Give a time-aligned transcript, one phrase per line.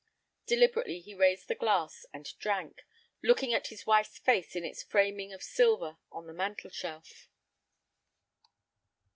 [0.47, 2.81] Deliberately he raised the glass and drank,
[3.21, 7.27] looking at his wife's face in its framing of silver on the mantel shelf.